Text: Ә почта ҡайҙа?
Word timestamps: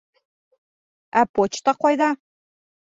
Ә 1.23 1.25
почта 1.41 1.77
ҡайҙа? 1.87 2.13